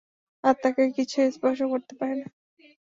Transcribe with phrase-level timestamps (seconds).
[0.43, 2.27] আত্মাকে কিছুই স্পর্শ করতে পারে না।